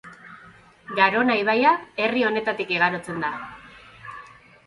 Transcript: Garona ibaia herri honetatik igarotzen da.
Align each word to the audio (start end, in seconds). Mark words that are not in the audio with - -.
Garona 0.99 1.33
ibaia 1.41 1.73
herri 2.05 2.25
honetatik 2.29 2.73
igarotzen 2.79 3.21
da. 3.27 3.31